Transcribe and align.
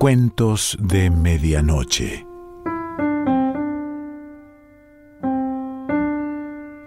Cuentos 0.00 0.78
de 0.80 1.10
Medianoche. 1.10 2.26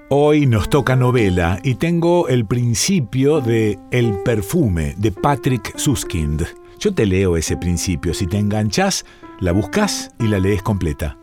Hoy 0.09 0.47
nos 0.47 0.67
toca 0.67 0.95
novela 0.95 1.59
y 1.63 1.75
tengo 1.75 2.27
el 2.27 2.47
principio 2.47 3.39
de 3.39 3.77
El 3.91 4.17
perfume 4.23 4.95
de 4.97 5.11
Patrick 5.11 5.77
Suskind. 5.77 6.43
Yo 6.79 6.95
te 6.95 7.05
leo 7.05 7.37
ese 7.37 7.55
principio, 7.55 8.15
si 8.15 8.25
te 8.25 8.39
enganchas, 8.39 9.05
la 9.39 9.51
buscas 9.51 10.09
y 10.17 10.25
la 10.25 10.39
lees 10.39 10.63
completa. 10.63 11.15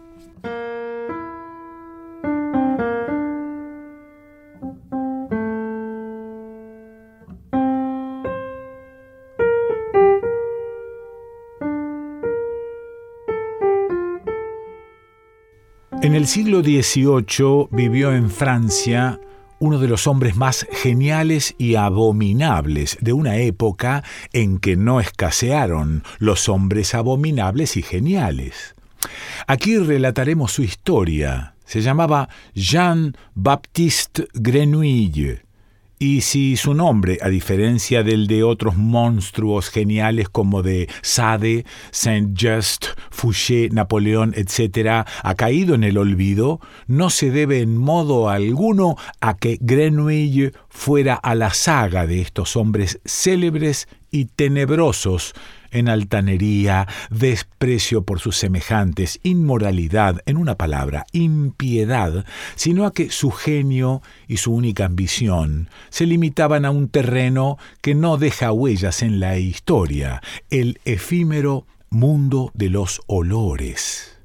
En 16.03 16.15
el 16.15 16.27
siglo 16.27 16.63
XVIII 16.63 17.69
vivió 17.71 18.15
en 18.15 18.31
Francia 18.31 19.21
uno 19.59 19.79
de 19.79 19.87
los 19.87 20.07
hombres 20.07 20.35
más 20.35 20.67
geniales 20.73 21.55
y 21.59 21.75
abominables 21.75 22.97
de 23.03 23.13
una 23.13 23.37
época 23.37 24.03
en 24.33 24.59
que 24.59 24.77
no 24.77 25.01
escasearon 25.01 26.03
los 26.19 26.49
hombres 26.49 26.95
abominables 26.95 27.77
y 27.77 27.83
geniales. 27.83 28.75
Aquí 29.47 29.77
relataremos 29.77 30.53
su 30.53 30.63
historia. 30.63 31.55
Se 31.67 31.83
llamaba 31.83 32.31
Jean-Baptiste 32.55 34.29
Grenouille 34.33 35.50
y 36.03 36.23
si 36.23 36.57
su 36.57 36.73
nombre, 36.73 37.19
a 37.21 37.29
diferencia 37.29 38.03
del 38.03 38.27
de 38.27 38.43
otros 38.43 38.75
monstruos 38.75 39.69
geniales 39.69 40.31
como 40.31 40.63
de 40.63 40.89
Sade, 41.03 41.67
Saint-Just, 41.91 42.87
Fouché, 43.11 43.69
Napoleón, 43.69 44.33
etc., 44.35 45.05
ha 45.23 45.35
caído 45.35 45.75
en 45.75 45.85
el 45.85 45.99
olvido, 45.99 46.59
no 46.87 47.11
se 47.11 47.31
debe 47.31 47.61
en 47.61 47.77
modo 47.77 48.31
alguno 48.31 48.97
a 49.21 49.37
que 49.37 49.59
Grenouille 49.61 50.53
fuera 50.71 51.17
a 51.17 51.35
la 51.35 51.53
saga 51.53 52.07
de 52.07 52.23
estos 52.23 52.57
hombres 52.57 52.99
célebres 53.05 53.87
y 54.11 54.25
tenebrosos 54.25 55.35
en 55.71 55.89
altanería, 55.89 56.87
desprecio 57.11 58.03
por 58.03 58.21
sus 58.21 58.37
semejantes, 58.37 59.21
inmoralidad, 59.23 60.21
en 60.27 60.37
una 60.37 60.57
palabra, 60.57 61.07
impiedad, 61.13 62.25
sino 62.55 62.87
a 62.87 62.93
que 62.93 63.11
su 63.11 63.31
genio 63.31 64.03
y 64.29 64.39
su 64.39 64.53
única 64.53 64.85
ambición 64.85 65.69
se 65.89 66.07
limitaban 66.07 66.65
a 66.65 66.71
un 66.71 66.89
terreno 66.89 67.59
que 67.81 67.95
no 67.95 68.17
deja 68.17 68.53
huellas 68.53 69.03
en 69.03 69.21
la 69.21 69.39
historia, 69.39 70.23
el 70.51 70.81
efímero 70.85 71.67
mundo 71.91 72.51
de 72.55 72.71
los 72.71 73.01
olores. 73.07 74.19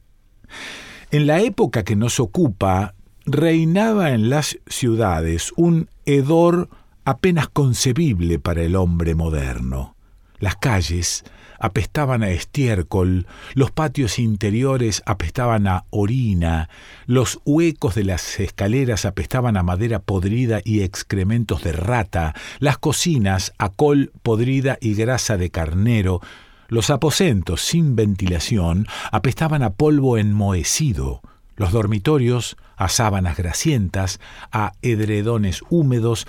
En 1.11 1.27
la 1.27 1.41
época 1.41 1.83
que 1.83 1.95
nos 1.95 2.19
ocupa, 2.19 2.93
reinaba 3.25 4.11
en 4.11 4.29
las 4.29 4.59
ciudades 4.67 5.51
un 5.55 5.89
hedor 6.05 6.69
apenas 7.05 7.47
concebible 7.47 8.39
para 8.39 8.63
el 8.63 8.75
hombre 8.75 9.15
moderno. 9.15 9.94
Las 10.39 10.55
calles 10.55 11.23
apestaban 11.59 12.23
a 12.23 12.29
estiércol, 12.29 13.27
los 13.53 13.71
patios 13.71 14.19
interiores 14.19 15.01
apestaban 15.05 15.67
a 15.67 15.85
orina, 15.89 16.69
los 17.05 17.39
huecos 17.45 17.95
de 17.95 18.03
las 18.03 18.39
escaleras 18.39 19.05
apestaban 19.05 19.57
a 19.57 19.63
madera 19.63 19.99
podrida 19.99 20.59
y 20.63 20.81
excrementos 20.81 21.63
de 21.63 21.71
rata, 21.71 22.33
las 22.59 22.77
cocinas 22.77 23.53
a 23.57 23.69
col 23.69 24.11
podrida 24.21 24.77
y 24.81 24.95
grasa 24.95 25.37
de 25.37 25.49
carnero, 25.49 26.21
los 26.67 26.89
aposentos 26.89 27.61
sin 27.61 27.95
ventilación 27.95 28.87
apestaban 29.11 29.63
a 29.63 29.71
polvo 29.71 30.17
enmohecido, 30.17 31.21
los 31.55 31.71
dormitorios 31.71 32.57
a 32.77 32.89
sábanas 32.89 33.37
grasientas, 33.37 34.19
a 34.51 34.73
edredones 34.81 35.61
húmedos 35.69 36.27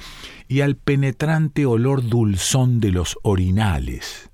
y 0.48 0.60
al 0.60 0.76
penetrante 0.76 1.66
olor 1.66 2.06
dulzón 2.08 2.80
de 2.80 2.92
los 2.92 3.18
orinales. 3.22 4.30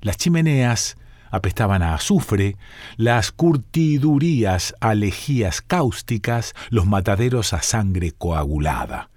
Las 0.00 0.16
chimeneas 0.16 0.96
apestaban 1.30 1.82
a 1.82 1.94
azufre, 1.94 2.56
las 2.96 3.32
curtidurías 3.32 4.74
a 4.80 4.94
lejías 4.94 5.60
cáusticas, 5.62 6.54
los 6.70 6.86
mataderos 6.86 7.52
a 7.52 7.62
sangre 7.62 8.12
coagulada. 8.12 9.10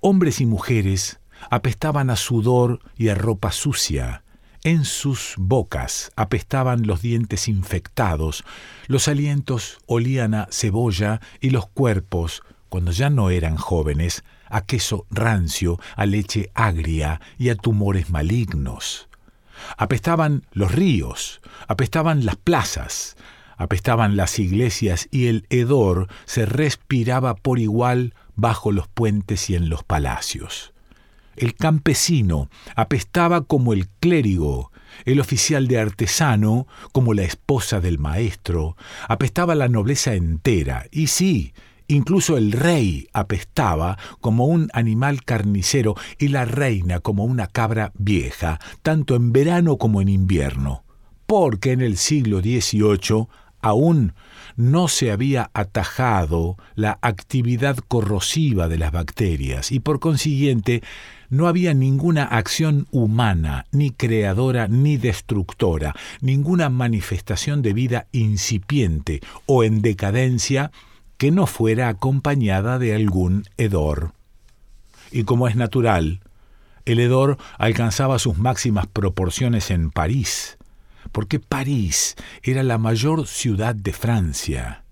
Hombres 0.00 0.40
y 0.40 0.46
mujeres 0.46 1.20
apestaban 1.50 2.10
a 2.10 2.16
sudor 2.16 2.80
y 2.96 3.08
a 3.08 3.14
ropa 3.14 3.52
sucia. 3.52 4.22
En 4.62 4.84
sus 4.84 5.36
bocas 5.38 6.12
apestaban 6.16 6.86
los 6.86 7.00
dientes 7.00 7.48
infectados, 7.48 8.44
los 8.88 9.08
alientos 9.08 9.78
olían 9.86 10.34
a 10.34 10.48
cebolla 10.50 11.22
y 11.40 11.48
los 11.48 11.66
cuerpos, 11.66 12.42
cuando 12.68 12.92
ya 12.92 13.08
no 13.08 13.30
eran 13.30 13.56
jóvenes, 13.56 14.22
a 14.50 14.66
queso 14.66 15.06
rancio, 15.10 15.80
a 15.96 16.04
leche 16.04 16.50
agria 16.54 17.22
y 17.38 17.48
a 17.48 17.54
tumores 17.54 18.10
malignos. 18.10 19.08
Apestaban 19.78 20.46
los 20.52 20.72
ríos, 20.72 21.40
apestaban 21.66 22.26
las 22.26 22.36
plazas, 22.36 23.16
apestaban 23.56 24.16
las 24.16 24.38
iglesias 24.38 25.08
y 25.10 25.28
el 25.28 25.46
hedor 25.48 26.08
se 26.26 26.44
respiraba 26.44 27.34
por 27.34 27.58
igual 27.58 28.14
bajo 28.36 28.72
los 28.72 28.88
puentes 28.88 29.48
y 29.48 29.54
en 29.54 29.70
los 29.70 29.84
palacios. 29.84 30.69
El 31.40 31.54
campesino 31.54 32.50
apestaba 32.76 33.40
como 33.40 33.72
el 33.72 33.88
clérigo, 33.88 34.72
el 35.06 35.20
oficial 35.20 35.68
de 35.68 35.78
artesano 35.78 36.66
como 36.92 37.14
la 37.14 37.22
esposa 37.22 37.80
del 37.80 37.98
maestro, 37.98 38.76
apestaba 39.08 39.54
la 39.54 39.68
nobleza 39.68 40.12
entera, 40.14 40.84
y 40.90 41.06
sí, 41.06 41.54
Incluso 41.88 42.36
el 42.36 42.52
rey 42.52 43.08
apestaba 43.12 43.98
como 44.20 44.44
un 44.44 44.68
animal 44.74 45.24
carnicero 45.24 45.96
y 46.18 46.28
la 46.28 46.44
reina 46.44 47.00
como 47.00 47.24
una 47.24 47.48
cabra 47.48 47.90
vieja, 47.98 48.60
tanto 48.82 49.16
en 49.16 49.32
verano 49.32 49.76
como 49.76 50.00
en 50.00 50.08
invierno, 50.08 50.84
porque 51.26 51.72
en 51.72 51.80
el 51.80 51.96
siglo 51.96 52.42
XVIII 52.42 53.26
aún 53.62 54.14
no 54.56 54.88
se 54.88 55.10
había 55.10 55.50
atajado 55.54 56.56
la 56.74 56.98
actividad 57.02 57.76
corrosiva 57.76 58.68
de 58.68 58.78
las 58.78 58.92
bacterias 58.92 59.72
y 59.72 59.80
por 59.80 60.00
consiguiente 60.00 60.82
no 61.30 61.46
había 61.46 61.72
ninguna 61.74 62.24
acción 62.24 62.88
humana, 62.90 63.66
ni 63.70 63.90
creadora 63.90 64.66
ni 64.66 64.96
destructora, 64.96 65.94
ninguna 66.20 66.68
manifestación 66.68 67.62
de 67.62 67.72
vida 67.72 68.06
incipiente 68.12 69.20
o 69.46 69.62
en 69.62 69.80
decadencia 69.80 70.72
que 71.16 71.30
no 71.30 71.46
fuera 71.46 71.88
acompañada 71.88 72.78
de 72.78 72.94
algún 72.94 73.44
hedor. 73.56 74.12
Y 75.12 75.24
como 75.24 75.48
es 75.48 75.54
natural, 75.54 76.20
el 76.84 76.98
hedor 76.98 77.38
alcanzaba 77.58 78.18
sus 78.18 78.38
máximas 78.38 78.86
proporciones 78.86 79.70
en 79.70 79.90
París, 79.90 80.58
porque 81.12 81.40
París 81.40 82.16
era 82.42 82.62
la 82.62 82.78
mayor 82.78 83.26
ciudad 83.26 83.74
de 83.74 83.92
Francia. 83.92 84.84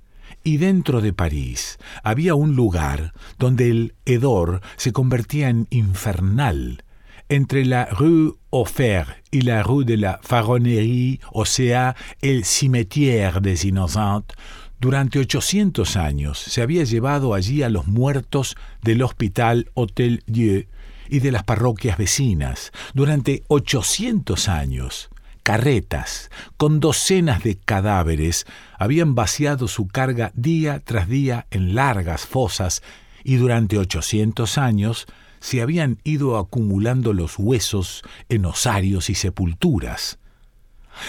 Y 0.45 0.57
dentro 0.57 1.01
de 1.01 1.13
París 1.13 1.79
había 2.03 2.35
un 2.35 2.55
lugar 2.55 3.13
donde 3.39 3.71
el 3.71 3.95
hedor 4.05 4.61
se 4.77 4.93
convertía 4.93 5.49
en 5.49 5.67
infernal, 5.71 6.85
entre 7.29 7.65
la 7.65 7.87
rue 7.87 8.33
Offert 8.51 9.11
y 9.31 9.43
la 9.43 9.63
rue 9.63 9.85
de 9.85 9.99
la 9.99 10.21
Faronnerie, 10.23 11.21
o 11.33 11.45
sea, 11.45 11.95
el 12.23 12.45
cimetière 12.45 13.41
des 13.41 13.65
Innocentes, 13.65 14.37
durante 14.81 15.19
800 15.19 15.97
años 15.97 16.39
se 16.39 16.63
había 16.63 16.85
llevado 16.85 17.35
allí 17.35 17.65
a 17.65 17.69
los 17.69 17.89
muertos 17.89 18.57
del 18.81 19.03
hospital 19.03 19.71
Hotel 19.75 20.23
Dieu 20.27 20.69
y 21.09 21.19
de 21.19 21.33
las 21.33 21.43
parroquias 21.43 21.99
vecinas. 21.99 22.71
Durante 22.95 23.43
800 23.49 24.49
años, 24.49 25.11
carretas 25.49 26.31
con 26.59 26.79
docenas 26.79 27.43
de 27.43 27.57
cadáveres 27.57 28.45
habían 28.79 29.15
vaciado 29.15 29.67
su 29.67 29.89
carga 29.89 30.31
día 30.35 30.83
tras 30.85 31.09
día 31.09 31.47
en 31.51 31.75
largas 31.75 32.27
fosas 32.27 32.83
y 33.25 33.37
durante 33.37 33.79
800 33.79 34.59
años 34.59 35.07
se 35.41 35.63
habían 35.63 36.01
ido 36.05 36.37
acumulando 36.37 37.15
los 37.15 37.39
huesos 37.39 38.03
en 38.29 38.45
osarios 38.45 39.09
y 39.09 39.15
sepulturas. 39.15 40.19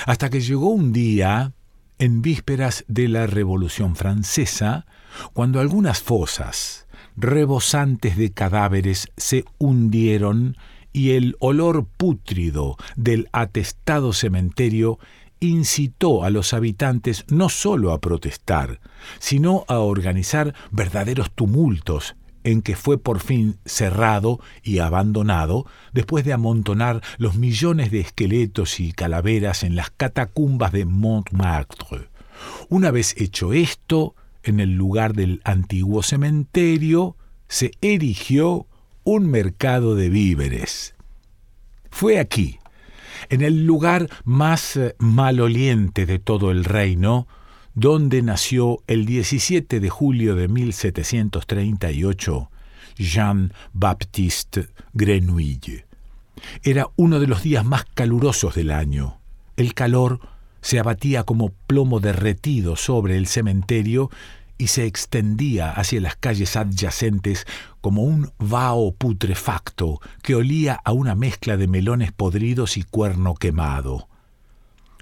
Hasta 0.06 0.30
que 0.30 0.40
llegó 0.40 0.70
un 0.70 0.94
día 0.94 1.52
en 1.98 2.22
vísperas 2.22 2.86
de 2.88 3.10
la 3.10 3.28
Revolución 3.28 3.98
Francesa, 3.98 4.86
cuando 5.34 5.60
algunas 5.60 6.00
fosas, 6.00 6.88
rebosantes 7.18 8.16
de 8.16 8.32
cadáveres, 8.32 9.10
se 9.18 9.44
hundieron 9.58 10.56
y 10.94 11.12
el 11.12 11.36
olor 11.40 11.86
pútrido 11.86 12.78
del 12.96 13.30
atestado 13.32 14.14
cementerio 14.14 15.00
incitó 15.40 16.24
a 16.24 16.30
los 16.30 16.54
habitantes 16.54 17.26
no 17.30 17.50
sólo 17.50 17.92
a 17.92 18.02
protestar, 18.02 18.80
sino 19.20 19.66
a 19.68 19.80
organizar 19.80 20.54
verdaderos 20.72 21.32
tumultos 21.32 22.16
en 22.44 22.62
que 22.62 22.76
fue 22.76 22.98
por 22.98 23.20
fin 23.20 23.58
cerrado 23.66 24.40
y 24.64 24.80
abandonado 24.80 25.66
después 25.94 26.24
de 26.26 26.34
amontonar 26.34 27.02
los 27.18 27.36
millones 27.36 27.92
de 27.92 28.00
esqueletos 28.00 28.80
y 28.80 28.92
calaveras 28.92 29.64
en 29.64 29.76
las 29.76 29.90
catacumbas 29.92 30.72
de 30.72 30.86
Montmartre. 30.86 32.10
Una 32.70 32.92
vez 32.92 33.16
hecho 33.18 33.54
esto, 33.54 34.16
en 34.44 34.60
el 34.60 34.76
lugar 34.76 35.14
del 35.14 35.42
antiguo 35.44 36.02
cementerio, 36.02 37.18
se 37.48 37.72
erigió 37.82 38.68
un 39.12 39.28
mercado 39.28 39.96
de 39.96 40.10
víveres. 40.10 40.94
Fue 41.90 42.20
aquí, 42.20 42.60
en 43.30 43.42
el 43.42 43.66
lugar 43.66 44.08
más 44.24 44.78
eh, 44.78 44.94
maloliente 45.00 46.06
de 46.06 46.20
todo 46.20 46.52
el 46.52 46.64
reino, 46.64 47.28
donde 47.74 48.22
nació 48.22 48.84
el 48.86 49.08
17 49.08 49.80
de 49.80 49.90
julio 49.90 50.36
de 50.36 50.48
1738 50.48 52.52
Jean-Baptiste 52.98 54.68
Grenouille. 54.94 55.88
Era 56.62 56.90
uno 56.96 57.20
de 57.20 57.26
los 57.26 57.42
días 57.42 57.66
más 57.66 57.86
calurosos 57.86 58.54
del 58.54 58.70
año. 58.70 59.18
El 59.58 59.74
calor 59.74 60.20
se 60.62 60.78
abatía 60.78 61.24
como 61.24 61.50
plomo 61.66 62.00
derretido 62.00 62.76
sobre 62.76 63.18
el 63.18 63.26
cementerio 63.26 64.12
y 64.60 64.68
se 64.68 64.86
extendía 64.86 65.72
hacia 65.72 66.02
las 66.02 66.18
calles 66.18 66.56
adyacentes 66.56 67.48
como 67.82 68.04
un 68.04 68.32
vaho 68.38 68.92
putrefacto 68.92 70.02
que 70.22 70.36
olía 70.36 70.80
a 70.84 70.92
una 70.92 71.16
mezcla 71.16 71.58
de 71.58 71.68
melones 71.68 72.12
podridos 72.12 72.78
y 72.78 72.84
cuerno 72.84 73.34
quemado. 73.34 74.10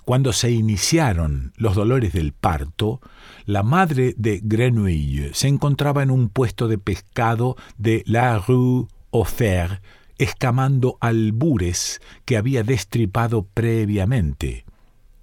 Cuando 0.06 0.32
se 0.32 0.52
iniciaron 0.52 1.52
los 1.58 1.76
dolores 1.76 2.14
del 2.14 2.32
parto, 2.32 3.02
la 3.46 3.64
madre 3.64 4.14
de 4.16 4.40
Grenouille 4.42 5.34
se 5.34 5.50
encontraba 5.50 6.04
en 6.04 6.12
un 6.12 6.30
puesto 6.30 6.70
de 6.70 6.78
pescado 6.78 7.58
de 7.78 8.04
la 8.06 8.38
rue 8.38 8.88
Offert, 9.10 9.84
escamando 10.20 10.98
albures 11.02 12.00
que 12.26 12.38
había 12.38 12.64
destripado 12.64 13.48
previamente. 13.54 14.66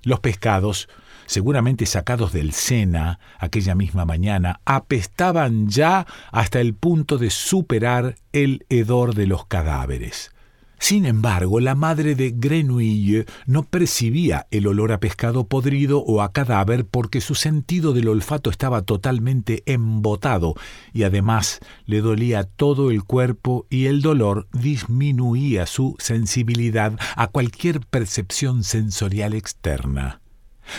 Los 0.03 0.21
pescados, 0.21 0.89
seguramente 1.27 1.87
sacados 1.87 2.33
del 2.33 2.53
Sena 2.53 3.19
aquella 3.39 3.75
misma 3.75 4.05
mañana, 4.05 4.61
apestaban 4.65 5.69
ya 5.69 6.07
hasta 6.33 6.61
el 6.61 6.75
punto 6.75 7.19
de 7.19 7.31
superar 7.31 8.17
el 8.33 8.67
hedor 8.69 9.15
de 9.15 9.27
los 9.27 9.47
cadáveres. 9.47 10.35
Sin 10.79 11.07
embargo, 11.07 11.61
la 11.61 11.75
madre 11.75 12.15
de 12.15 12.35
Grenouille 12.37 13.25
no 13.47 13.63
percibía 13.63 14.47
el 14.51 14.67
olor 14.67 14.93
a 14.93 15.01
pescado 15.01 15.47
podrido 15.47 16.01
o 16.01 16.21
a 16.21 16.33
cadáver 16.33 16.85
porque 16.85 17.23
su 17.23 17.35
sentido 17.35 17.95
del 17.95 18.09
olfato 18.09 18.51
estaba 18.51 18.83
totalmente 18.83 19.63
embotado 19.65 20.55
y 20.93 21.05
además 21.05 21.61
le 21.87 22.03
dolía 22.03 22.45
todo 22.45 22.91
el 22.91 23.03
cuerpo 23.03 23.67
y 23.71 23.87
el 23.87 24.03
dolor 24.03 24.47
disminuía 24.53 25.65
su 25.67 25.97
sensibilidad 25.99 26.99
a 27.17 27.29
cualquier 27.29 27.81
percepción 27.81 28.63
sensorial 28.63 29.33
externa. 29.33 30.21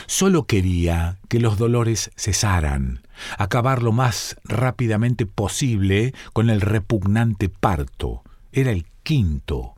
Solo 0.08 0.46
quería 0.46 1.18
que 1.30 1.40
los 1.40 1.58
dolores 1.58 2.12
cesaran, 2.16 3.02
acabar 3.38 3.84
lo 3.84 3.92
más 3.92 4.36
rápidamente 4.44 5.26
posible 5.26 6.14
con 6.34 6.50
el 6.50 6.62
repugnante 6.62 7.50
parto. 7.50 8.24
Era 8.52 8.72
el 8.72 8.86
quinto 9.04 9.76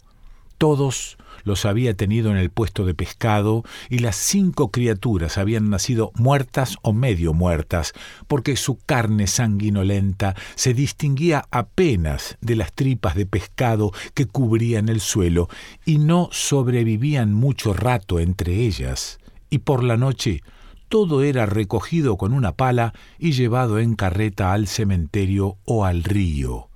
todos 0.57 1.17
los 1.43 1.65
había 1.65 1.93
tenido 1.93 2.31
en 2.31 2.37
el 2.37 2.49
puesto 2.49 2.85
de 2.85 2.93
pescado 2.93 3.63
y 3.89 3.99
las 3.99 4.15
cinco 4.15 4.71
criaturas 4.71 5.37
habían 5.37 5.69
nacido 5.69 6.11
muertas 6.15 6.77
o 6.81 6.93
medio 6.93 7.33
muertas, 7.33 7.93
porque 8.27 8.55
su 8.55 8.77
carne 8.77 9.27
sanguinolenta 9.27 10.35
se 10.55 10.73
distinguía 10.73 11.45
apenas 11.51 12.37
de 12.41 12.55
las 12.55 12.73
tripas 12.73 13.15
de 13.15 13.25
pescado 13.25 13.91
que 14.13 14.25
cubrían 14.25 14.89
el 14.89 14.99
suelo 14.99 15.47
y 15.85 15.99
no 15.99 16.29
sobrevivían 16.31 17.33
mucho 17.33 17.73
rato 17.73 18.19
entre 18.19 18.55
ellas. 18.55 19.19
Y 19.49 19.59
por 19.59 19.83
la 19.83 19.97
noche 19.97 20.41
todo 20.89 21.23
era 21.23 21.45
recogido 21.45 22.17
con 22.17 22.33
una 22.33 22.53
pala 22.53 22.93
y 23.19 23.31
llevado 23.31 23.79
en 23.79 23.95
carreta 23.95 24.53
al 24.53 24.67
cementerio 24.67 25.57
o 25.65 25.85
al 25.85 26.03
río. 26.03 26.69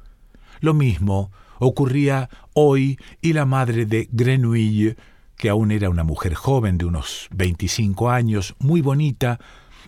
Lo 0.60 0.74
mismo 0.74 1.32
ocurría 1.60 2.30
hoy 2.54 2.98
y 3.22 3.34
la 3.34 3.46
madre 3.46 3.86
de 3.86 4.10
Grenouille, 4.12 4.96
que 5.38 5.50
aún 5.50 5.72
era 5.72 5.90
una 5.90 6.04
mujer 6.04 6.34
joven 6.34 6.78
de 6.78 6.86
unos 6.86 7.28
25 7.32 8.10
años, 8.10 8.56
muy 8.60 8.82
bonita, 8.82 9.40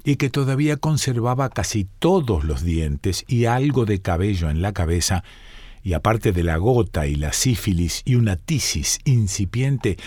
y 0.03 0.15
que 0.15 0.29
todavía 0.29 0.77
conservaba 0.77 1.49
casi 1.49 1.87
todos 1.99 2.43
los 2.43 2.63
dientes 2.63 3.23
y 3.27 3.45
algo 3.45 3.85
de 3.85 4.01
cabello 4.01 4.49
en 4.49 4.61
la 4.61 4.73
cabeza, 4.73 5.23
y 5.83 5.93
aparte 5.93 6.31
de 6.31 6.43
la 6.43 6.57
gota 6.57 7.07
y 7.07 7.15
la 7.15 7.33
sífilis 7.33 8.01
y 8.05 8.15
una 8.15 8.35
tisis 8.35 8.99
incipiente, 9.05 9.97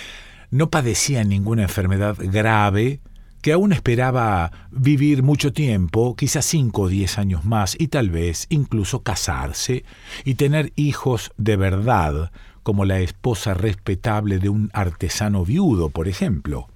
no 0.50 0.70
padecía 0.70 1.24
ninguna 1.24 1.62
enfermedad 1.62 2.16
grave, 2.18 3.00
que 3.42 3.52
aún 3.52 3.72
esperaba 3.72 4.50
vivir 4.70 5.22
mucho 5.22 5.52
tiempo, 5.52 6.16
quizás 6.16 6.44
cinco 6.46 6.82
o 6.82 6.88
diez 6.88 7.18
años 7.18 7.44
más, 7.44 7.76
y 7.78 7.88
tal 7.88 8.10
vez 8.10 8.46
incluso 8.48 9.02
casarse 9.02 9.84
y 10.24 10.34
tener 10.34 10.72
hijos 10.74 11.32
de 11.36 11.56
verdad, 11.56 12.32
como 12.62 12.84
la 12.84 12.98
esposa 12.98 13.54
respetable 13.54 14.40
de 14.40 14.48
un 14.48 14.70
artesano 14.72 15.44
viudo, 15.44 15.90
por 15.90 16.08
ejemplo. 16.08 16.68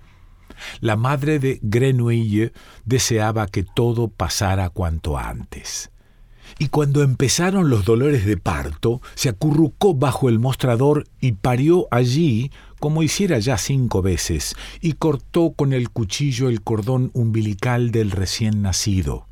La 0.81 0.97
madre 0.97 1.39
de 1.39 1.59
Grenouille 1.63 2.53
deseaba 2.85 3.49
que 3.49 3.65
todo 3.65 4.09
pasara 4.09 4.71
cuanto 4.71 5.19
antes. 5.19 5.91
Y 6.59 6.69
cuando 6.69 7.03
empezaron 7.03 7.71
los 7.71 7.85
dolores 7.85 8.25
de 8.27 8.37
parto, 8.37 9.01
se 9.15 9.29
acurrucó 9.29 9.95
bajo 9.95 10.29
el 10.29 10.39
mostrador 10.39 11.07
y 11.21 11.33
parió 11.33 11.89
allí 11.91 12.51
como 12.81 13.05
hiciera 13.05 13.39
ya 13.39 13.57
cinco 13.59 14.03
veces, 14.03 14.57
y 14.81 14.95
cortó 14.95 15.53
con 15.53 15.73
el 15.73 15.91
cuchillo 15.91 16.49
el 16.49 16.63
cordón 16.63 17.11
umbilical 17.15 17.93
del 17.93 18.11
recién 18.11 18.63
nacido. 18.63 19.27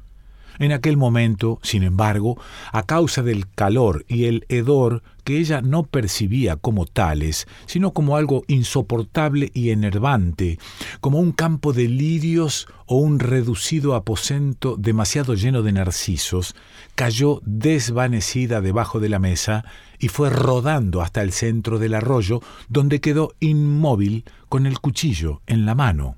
En 0.58 0.72
aquel 0.72 0.96
momento, 0.96 1.60
sin 1.62 1.84
embargo, 1.84 2.36
a 2.72 2.82
causa 2.82 3.22
del 3.22 3.48
calor 3.48 4.04
y 4.08 4.24
el 4.24 4.44
hedor 4.48 5.02
que 5.22 5.38
ella 5.38 5.60
no 5.62 5.84
percibía 5.84 6.56
como 6.56 6.84
tales, 6.84 7.46
sino 7.66 7.92
como 7.92 8.16
algo 8.16 8.42
insoportable 8.48 9.50
y 9.54 9.70
enervante, 9.70 10.58
como 11.00 11.20
un 11.20 11.32
campo 11.32 11.72
de 11.72 11.88
lirios 11.88 12.66
o 12.86 12.96
un 12.96 13.20
reducido 13.20 13.94
aposento 13.94 14.76
demasiado 14.76 15.34
lleno 15.34 15.62
de 15.62 15.72
narcisos, 15.72 16.56
cayó 16.96 17.40
desvanecida 17.44 18.60
debajo 18.60 18.98
de 18.98 19.10
la 19.10 19.20
mesa 19.20 19.64
y 19.98 20.08
fue 20.08 20.30
rodando 20.30 21.02
hasta 21.02 21.22
el 21.22 21.32
centro 21.32 21.78
del 21.78 21.94
arroyo, 21.94 22.40
donde 22.68 23.00
quedó 23.00 23.34
inmóvil 23.40 24.24
con 24.48 24.66
el 24.66 24.80
cuchillo 24.80 25.42
en 25.46 25.66
la 25.66 25.74
mano. 25.74 26.16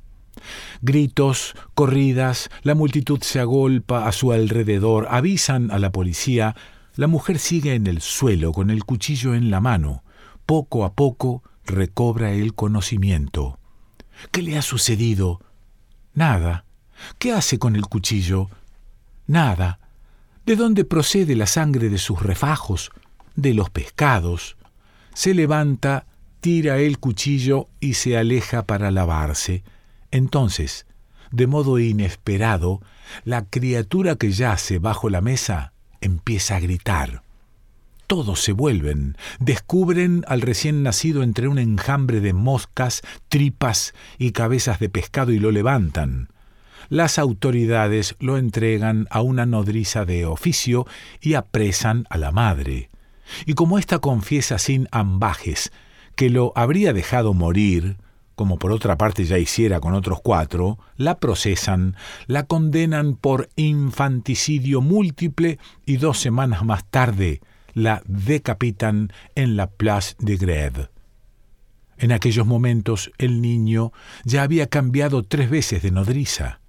Gritos, 0.82 1.54
corridas, 1.74 2.50
la 2.62 2.74
multitud 2.74 3.20
se 3.22 3.40
agolpa 3.40 4.06
a 4.06 4.12
su 4.12 4.32
alrededor, 4.32 5.06
avisan 5.10 5.70
a 5.70 5.78
la 5.78 5.92
policía. 5.92 6.56
La 6.96 7.06
mujer 7.06 7.38
sigue 7.38 7.74
en 7.74 7.86
el 7.86 8.00
suelo 8.00 8.52
con 8.52 8.70
el 8.70 8.84
cuchillo 8.84 9.34
en 9.34 9.50
la 9.50 9.60
mano. 9.60 10.02
Poco 10.46 10.84
a 10.84 10.94
poco 10.94 11.42
recobra 11.64 12.32
el 12.32 12.54
conocimiento. 12.54 13.58
¿Qué 14.30 14.42
le 14.42 14.58
ha 14.58 14.62
sucedido? 14.62 15.40
Nada. 16.14 16.64
¿Qué 17.18 17.32
hace 17.32 17.58
con 17.58 17.76
el 17.76 17.86
cuchillo? 17.86 18.48
Nada. 19.26 19.78
¿De 20.44 20.56
dónde 20.56 20.84
procede 20.84 21.36
la 21.36 21.46
sangre 21.46 21.88
de 21.88 21.98
sus 21.98 22.22
refajos? 22.22 22.90
De 23.40 23.54
los 23.54 23.70
pescados. 23.70 24.58
Se 25.14 25.32
levanta, 25.32 26.04
tira 26.42 26.76
el 26.76 26.98
cuchillo 26.98 27.68
y 27.80 27.94
se 27.94 28.18
aleja 28.18 28.66
para 28.66 28.90
lavarse. 28.90 29.64
Entonces, 30.10 30.84
de 31.30 31.46
modo 31.46 31.78
inesperado, 31.78 32.82
la 33.24 33.46
criatura 33.46 34.16
que 34.16 34.30
yace 34.30 34.78
bajo 34.78 35.08
la 35.08 35.22
mesa 35.22 35.72
empieza 36.02 36.56
a 36.56 36.60
gritar. 36.60 37.22
Todos 38.06 38.42
se 38.42 38.52
vuelven, 38.52 39.16
descubren 39.38 40.22
al 40.28 40.42
recién 40.42 40.82
nacido 40.82 41.22
entre 41.22 41.48
un 41.48 41.58
enjambre 41.58 42.20
de 42.20 42.34
moscas, 42.34 43.00
tripas 43.30 43.94
y 44.18 44.32
cabezas 44.32 44.80
de 44.80 44.90
pescado 44.90 45.32
y 45.32 45.38
lo 45.38 45.50
levantan. 45.50 46.28
Las 46.90 47.18
autoridades 47.18 48.16
lo 48.18 48.36
entregan 48.36 49.06
a 49.08 49.22
una 49.22 49.46
nodriza 49.46 50.04
de 50.04 50.26
oficio 50.26 50.86
y 51.22 51.34
apresan 51.34 52.04
a 52.10 52.18
la 52.18 52.32
madre. 52.32 52.90
Y 53.46 53.54
como 53.54 53.78
ésta 53.78 53.98
confiesa 53.98 54.58
sin 54.58 54.88
ambajes 54.90 55.72
que 56.16 56.30
lo 56.30 56.52
habría 56.54 56.92
dejado 56.92 57.34
morir, 57.34 57.96
como 58.34 58.58
por 58.58 58.72
otra 58.72 58.96
parte 58.96 59.24
ya 59.24 59.38
hiciera 59.38 59.80
con 59.80 59.94
otros 59.94 60.20
cuatro, 60.22 60.78
la 60.96 61.18
procesan, 61.18 61.96
la 62.26 62.44
condenan 62.44 63.14
por 63.14 63.48
infanticidio 63.56 64.80
múltiple 64.80 65.58
y 65.86 65.96
dos 65.98 66.18
semanas 66.18 66.64
más 66.64 66.84
tarde 66.84 67.40
la 67.74 68.02
decapitan 68.06 69.12
en 69.34 69.56
la 69.56 69.68
Place 69.68 70.14
de 70.18 70.38
Grève. 70.38 70.90
En 71.98 72.12
aquellos 72.12 72.46
momentos 72.46 73.10
el 73.18 73.42
niño 73.42 73.92
ya 74.24 74.42
había 74.42 74.68
cambiado 74.68 75.22
tres 75.22 75.50
veces 75.50 75.82
de 75.82 75.90
nodriza. 75.90 76.60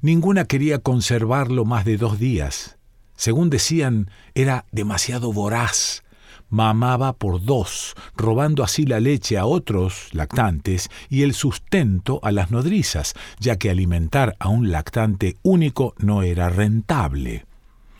Ninguna 0.00 0.44
quería 0.46 0.80
conservarlo 0.80 1.64
más 1.64 1.84
de 1.84 1.96
dos 1.96 2.18
días. 2.18 2.77
Según 3.18 3.50
decían, 3.50 4.08
era 4.36 4.64
demasiado 4.70 5.32
voraz. 5.32 6.04
Mamaba 6.50 7.14
por 7.14 7.44
dos, 7.44 7.94
robando 8.16 8.62
así 8.62 8.86
la 8.86 9.00
leche 9.00 9.36
a 9.36 9.44
otros 9.44 10.08
lactantes 10.12 10.88
y 11.10 11.24
el 11.24 11.34
sustento 11.34 12.20
a 12.22 12.30
las 12.30 12.52
nodrizas, 12.52 13.14
ya 13.40 13.56
que 13.56 13.70
alimentar 13.70 14.36
a 14.38 14.48
un 14.48 14.70
lactante 14.70 15.36
único 15.42 15.94
no 15.98 16.22
era 16.22 16.48
rentable. 16.48 17.44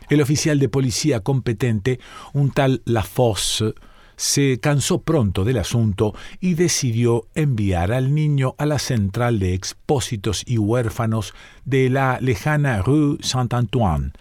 El 0.08 0.22
oficial 0.22 0.60
de 0.60 0.68
policía 0.68 1.20
competente, 1.20 1.98
un 2.32 2.52
tal 2.52 2.80
Lafosse, 2.84 3.74
se 4.14 4.60
cansó 4.60 5.02
pronto 5.02 5.44
del 5.44 5.58
asunto 5.58 6.14
y 6.40 6.54
decidió 6.54 7.26
enviar 7.34 7.92
al 7.92 8.14
niño 8.14 8.54
a 8.56 8.66
la 8.66 8.78
central 8.78 9.40
de 9.40 9.54
expósitos 9.54 10.44
y 10.46 10.58
huérfanos 10.58 11.34
de 11.64 11.90
la 11.90 12.18
lejana 12.20 12.82
Rue 12.82 13.18
Saint-Antoine, 13.20 14.12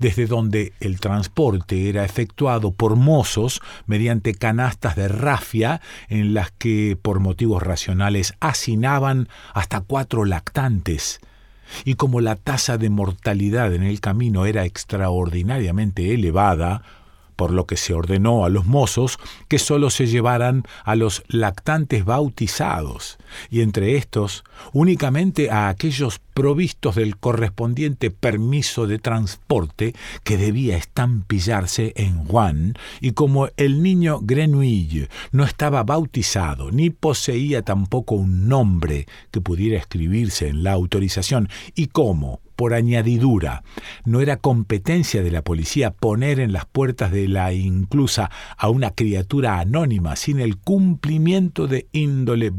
desde 0.00 0.26
donde 0.26 0.72
el 0.80 0.98
transporte 0.98 1.88
era 1.88 2.04
efectuado 2.04 2.72
por 2.72 2.96
mozos 2.96 3.60
mediante 3.86 4.34
canastas 4.34 4.96
de 4.96 5.06
rafia 5.06 5.80
en 6.08 6.34
las 6.34 6.50
que, 6.50 6.98
por 7.00 7.20
motivos 7.20 7.62
racionales, 7.62 8.34
hacinaban 8.40 9.28
hasta 9.54 9.82
cuatro 9.82 10.24
lactantes. 10.24 11.20
Y 11.84 11.94
como 11.94 12.20
la 12.20 12.34
tasa 12.34 12.78
de 12.78 12.90
mortalidad 12.90 13.72
en 13.74 13.84
el 13.84 14.00
camino 14.00 14.46
era 14.46 14.64
extraordinariamente 14.64 16.12
elevada, 16.14 16.82
por 17.36 17.52
lo 17.52 17.66
que 17.66 17.76
se 17.76 17.94
ordenó 17.94 18.44
a 18.44 18.48
los 18.48 18.66
mozos 18.66 19.18
que 19.48 19.58
sólo 19.58 19.88
se 19.90 20.06
llevaran 20.06 20.64
a 20.84 20.94
los 20.96 21.22
lactantes 21.28 22.04
bautizados, 22.04 23.18
y 23.50 23.60
entre 23.60 23.96
estos 23.96 24.44
únicamente 24.72 25.50
a 25.50 25.68
aquellos 25.68 26.20
provistos 26.34 26.94
del 26.94 27.16
correspondiente 27.16 28.10
permiso 28.10 28.86
de 28.86 28.98
transporte 28.98 29.94
que 30.24 30.36
debía 30.36 30.76
estampillarse 30.76 31.92
en 31.96 32.24
Juan, 32.24 32.74
y 33.00 33.12
como 33.12 33.48
el 33.56 33.82
niño 33.82 34.20
Grenouille 34.22 35.08
no 35.32 35.44
estaba 35.44 35.82
bautizado 35.82 36.70
ni 36.70 36.90
poseía 36.90 37.62
tampoco 37.62 38.14
un 38.14 38.48
nombre 38.48 39.06
que 39.30 39.40
pudiera 39.40 39.78
escribirse 39.78 40.48
en 40.48 40.62
la 40.62 40.72
autorización, 40.72 41.48
y 41.74 41.88
como, 41.88 42.40
por 42.60 42.74
añadidura. 42.74 43.62
No 44.04 44.20
era 44.20 44.36
competencia 44.36 45.22
de 45.22 45.30
la 45.30 45.40
policía 45.40 45.92
poner 45.92 46.40
en 46.40 46.52
las 46.52 46.66
puertas 46.66 47.10
de 47.10 47.26
la 47.26 47.54
inclusa 47.54 48.30
a 48.58 48.68
una 48.68 48.90
criatura 48.90 49.60
anónima 49.60 50.14
sin 50.14 50.40
el 50.40 50.58
cumplimiento 50.58 51.66
de 51.66 51.86
índole 51.92 52.50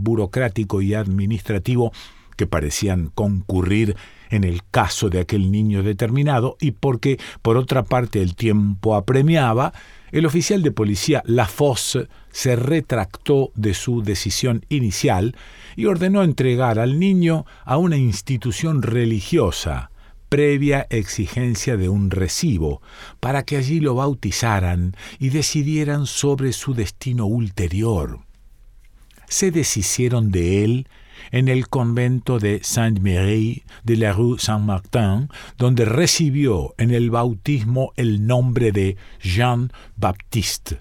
y 0.81 0.93
administrativo 0.93 1.91
que 2.35 2.47
parecían 2.47 3.11
concurrir 3.13 3.95
en 4.31 4.43
el 4.43 4.61
caso 4.71 5.09
de 5.09 5.19
aquel 5.19 5.51
niño 5.51 5.83
determinado 5.83 6.57
y 6.59 6.71
porque, 6.71 7.19
por 7.41 7.57
otra 7.57 7.83
parte, 7.83 8.21
el 8.21 8.35
tiempo 8.35 8.95
apremiaba, 8.95 9.73
el 10.11 10.25
oficial 10.25 10.61
de 10.63 10.71
policía 10.71 11.21
Lafosse 11.25 12.07
se 12.31 12.55
retractó 12.55 13.51
de 13.55 13.73
su 13.73 14.01
decisión 14.01 14.65
inicial 14.69 15.35
y 15.75 15.85
ordenó 15.85 16.23
entregar 16.23 16.79
al 16.79 16.99
niño 16.99 17.45
a 17.63 17.77
una 17.77 17.97
institución 17.97 18.81
religiosa, 18.81 19.91
previa 20.29 20.87
exigencia 20.89 21.77
de 21.77 21.89
un 21.89 22.09
recibo, 22.09 22.81
para 23.19 23.43
que 23.43 23.57
allí 23.57 23.79
lo 23.81 23.95
bautizaran 23.95 24.95
y 25.19 25.29
decidieran 25.29 26.07
sobre 26.07 26.53
su 26.53 26.73
destino 26.73 27.25
ulterior. 27.25 28.30
Se 29.31 29.49
deshicieron 29.49 30.29
de 30.29 30.65
él 30.65 30.87
en 31.31 31.47
el 31.47 31.69
convento 31.69 32.37
de 32.37 32.59
Sainte-Marie 32.63 33.63
de 33.81 33.95
la 33.95 34.11
Rue 34.11 34.37
Saint-Martin, 34.37 35.29
donde 35.57 35.85
recibió 35.85 36.75
en 36.77 36.91
el 36.91 37.11
bautismo 37.11 37.93
el 37.95 38.27
nombre 38.27 38.73
de 38.73 38.97
Jean 39.21 39.71
Baptiste. 39.95 40.79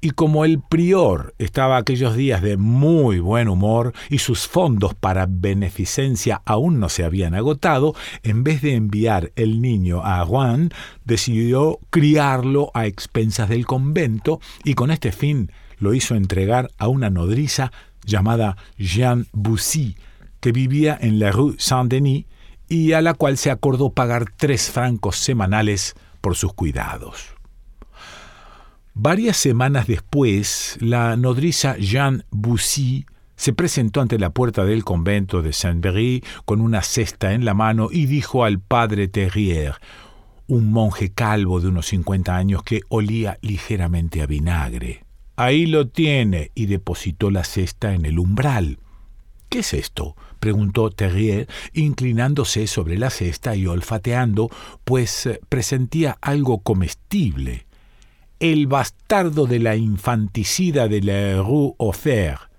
Y 0.00 0.10
como 0.10 0.44
el 0.44 0.60
prior 0.60 1.34
estaba 1.38 1.76
aquellos 1.76 2.14
días 2.14 2.42
de 2.42 2.56
muy 2.56 3.18
buen 3.18 3.48
humor 3.48 3.92
y 4.08 4.18
sus 4.18 4.46
fondos 4.46 4.94
para 4.94 5.26
beneficencia 5.28 6.42
aún 6.44 6.78
no 6.78 6.88
se 6.88 7.02
habían 7.02 7.34
agotado, 7.34 7.96
en 8.22 8.44
vez 8.44 8.62
de 8.62 8.76
enviar 8.76 9.32
el 9.34 9.60
niño 9.60 10.00
a 10.04 10.24
Juan, 10.24 10.70
decidió 11.04 11.80
criarlo 11.90 12.70
a 12.72 12.86
expensas 12.86 13.48
del 13.48 13.66
convento 13.66 14.38
y 14.62 14.74
con 14.74 14.92
este 14.92 15.10
fin 15.10 15.50
lo 15.84 15.94
hizo 15.94 16.16
entregar 16.16 16.72
a 16.78 16.88
una 16.88 17.10
nodriza 17.10 17.70
llamada 18.04 18.56
Jean 18.76 19.28
Boussy, 19.32 19.96
que 20.40 20.50
vivía 20.50 20.98
en 21.00 21.20
la 21.20 21.30
rue 21.30 21.54
Saint-Denis 21.58 22.26
y 22.68 22.92
a 22.92 23.00
la 23.00 23.14
cual 23.14 23.38
se 23.38 23.52
acordó 23.52 23.90
pagar 23.90 24.32
tres 24.36 24.70
francos 24.70 25.16
semanales 25.16 25.94
por 26.20 26.34
sus 26.34 26.52
cuidados. 26.52 27.34
Varias 28.94 29.36
semanas 29.36 29.86
después, 29.86 30.76
la 30.80 31.16
nodriza 31.16 31.76
Jeanne 31.76 32.24
Boussy 32.30 33.06
se 33.36 33.52
presentó 33.52 34.00
ante 34.00 34.18
la 34.18 34.30
puerta 34.30 34.64
del 34.64 34.84
convento 34.84 35.42
de 35.42 35.52
Saint-Berry 35.52 36.22
con 36.44 36.60
una 36.60 36.82
cesta 36.82 37.32
en 37.32 37.44
la 37.44 37.54
mano 37.54 37.88
y 37.90 38.06
dijo 38.06 38.44
al 38.44 38.60
padre 38.60 39.08
Terrier, 39.08 39.74
un 40.46 40.70
monje 40.70 41.10
calvo 41.10 41.60
de 41.60 41.68
unos 41.68 41.86
cincuenta 41.86 42.36
años 42.36 42.62
que 42.62 42.82
olía 42.88 43.38
ligeramente 43.40 44.22
a 44.22 44.26
vinagre. 44.26 45.03
Ahí 45.36 45.66
lo 45.66 45.88
tiene, 45.88 46.50
y 46.54 46.66
depositó 46.66 47.30
la 47.30 47.44
cesta 47.44 47.94
en 47.94 48.06
el 48.06 48.18
umbral. 48.18 48.78
¿Qué 49.48 49.60
es 49.60 49.74
esto? 49.74 50.16
preguntó 50.40 50.90
Terrier, 50.90 51.48
inclinándose 51.72 52.66
sobre 52.66 52.98
la 52.98 53.10
cesta 53.10 53.56
y 53.56 53.66
olfateando, 53.66 54.50
pues 54.84 55.26
eh, 55.26 55.40
presentía 55.48 56.18
algo 56.20 56.58
comestible 56.58 57.66
el 58.40 58.66
bastardo 58.66 59.46
de 59.46 59.58
la 59.58 59.74
infanticida 59.76 60.86
de 60.86 61.00
la 61.00 61.42
Rue 61.42 61.74
Auxerre. 61.78 62.50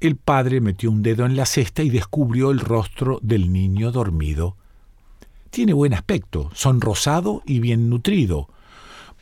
El 0.00 0.16
padre 0.16 0.62
metió 0.62 0.90
un 0.90 1.02
dedo 1.02 1.26
en 1.26 1.36
la 1.36 1.44
cesta 1.46 1.82
y 1.82 1.90
descubrió 1.90 2.50
el 2.50 2.60
rostro 2.60 3.18
del 3.22 3.52
niño 3.52 3.90
dormido. 3.90 4.56
Tiene 5.50 5.72
buen 5.72 5.92
aspecto, 5.92 6.50
sonrosado 6.54 7.42
y 7.44 7.60
bien 7.60 7.90
nutrido, 7.90 8.48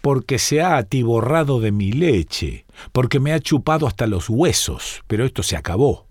porque 0.03 0.39
se 0.39 0.61
ha 0.61 0.77
atiborrado 0.77 1.61
de 1.61 1.73
mi 1.73 1.93
leche, 1.93 2.67
porque 2.93 3.21
me 3.21 3.33
ha 3.33 3.41
chupado 3.41 3.87
hasta 3.87 4.07
los 4.07 4.29
huesos, 4.29 5.03
pero 5.07 5.25
esto 5.25 5.43
se 5.43 5.57
acabó. 5.57 6.07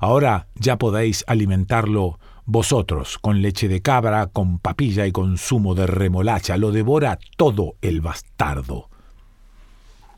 Ahora 0.00 0.48
ya 0.56 0.76
podéis 0.76 1.24
alimentarlo 1.28 2.18
vosotros, 2.46 3.18
con 3.18 3.42
leche 3.42 3.68
de 3.68 3.80
cabra, 3.80 4.26
con 4.26 4.58
papilla 4.58 5.06
y 5.06 5.12
con 5.12 5.38
zumo 5.38 5.74
de 5.74 5.86
remolacha, 5.86 6.56
lo 6.56 6.72
devora 6.72 7.18
todo 7.36 7.76
el 7.80 8.00
bastardo. 8.00 8.88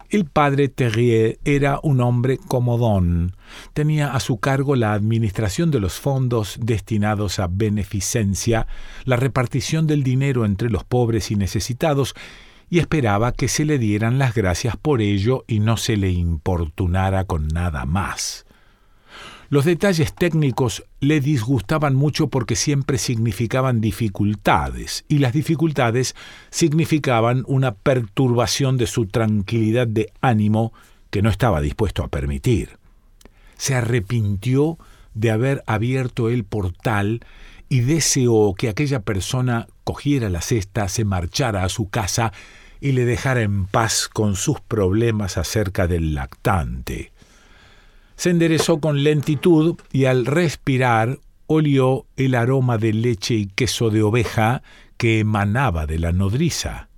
El 0.08 0.24
padre 0.24 0.68
Terrier 0.68 1.38
era 1.44 1.80
un 1.82 2.00
hombre 2.00 2.38
comodón. 2.38 3.34
Tenía 3.74 4.14
a 4.14 4.20
su 4.20 4.38
cargo 4.38 4.76
la 4.76 4.92
administración 4.92 5.72
de 5.72 5.80
los 5.80 5.98
fondos 5.98 6.58
destinados 6.62 7.40
a 7.40 7.48
beneficencia, 7.50 8.68
la 9.04 9.16
repartición 9.16 9.88
del 9.88 10.04
dinero 10.04 10.44
entre 10.44 10.70
los 10.70 10.84
pobres 10.84 11.32
y 11.32 11.34
necesitados, 11.34 12.14
y 12.68 12.78
esperaba 12.78 13.32
que 13.32 13.48
se 13.48 13.64
le 13.64 13.78
dieran 13.78 14.18
las 14.18 14.34
gracias 14.34 14.76
por 14.76 15.00
ello 15.00 15.44
y 15.46 15.60
no 15.60 15.76
se 15.76 15.96
le 15.96 16.10
importunara 16.10 17.24
con 17.24 17.48
nada 17.48 17.86
más. 17.86 18.46
Los 19.48 19.64
detalles 19.64 20.12
técnicos 20.12 20.84
le 20.98 21.20
disgustaban 21.20 21.94
mucho 21.94 22.26
porque 22.26 22.56
siempre 22.56 22.98
significaban 22.98 23.80
dificultades, 23.80 25.04
y 25.06 25.18
las 25.18 25.32
dificultades 25.32 26.16
significaban 26.50 27.44
una 27.46 27.72
perturbación 27.72 28.76
de 28.76 28.88
su 28.88 29.06
tranquilidad 29.06 29.86
de 29.86 30.12
ánimo 30.20 30.72
que 31.10 31.22
no 31.22 31.30
estaba 31.30 31.60
dispuesto 31.60 32.02
a 32.02 32.08
permitir. 32.08 32.78
Se 33.56 33.76
arrepintió 33.76 34.78
de 35.14 35.30
haber 35.30 35.62
abierto 35.66 36.28
el 36.28 36.44
portal 36.44 37.20
y 37.68 37.80
deseó 37.80 38.54
que 38.54 38.68
aquella 38.68 39.00
persona 39.00 39.68
cogiera 39.86 40.28
la 40.28 40.42
cesta, 40.42 40.88
se 40.88 41.06
marchara 41.06 41.64
a 41.64 41.70
su 41.70 41.88
casa 41.88 42.34
y 42.82 42.92
le 42.92 43.06
dejara 43.06 43.40
en 43.40 43.64
paz 43.64 44.10
con 44.12 44.36
sus 44.36 44.60
problemas 44.60 45.38
acerca 45.38 45.86
del 45.86 46.14
lactante 46.14 47.12
se 48.16 48.30
enderezó 48.30 48.80
con 48.80 49.04
lentitud 49.04 49.76
y 49.92 50.06
al 50.06 50.26
respirar 50.26 51.20
olió 51.46 52.06
el 52.16 52.34
aroma 52.34 52.78
de 52.78 52.92
leche 52.92 53.34
y 53.34 53.46
queso 53.46 53.90
de 53.90 54.02
oveja 54.02 54.62
que 54.96 55.20
emanaba 55.20 55.86
de 55.86 55.98
la 55.98 56.12
nodriza. 56.12 56.88